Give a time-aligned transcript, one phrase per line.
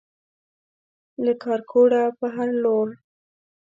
[1.23, 2.87] له کارکوړه پر هر لور